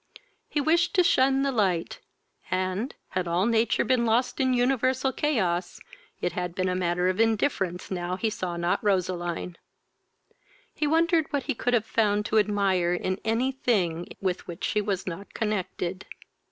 [0.49, 1.99] He wished to shun the light,
[2.49, 5.79] and, had all nature been lost in universal chaos,
[6.21, 9.59] it had been a matter of indifference now he saw not Roseline:
[10.73, 14.81] he wondered what he could have found to admire in any thing with which she
[14.81, 16.07] was not connected.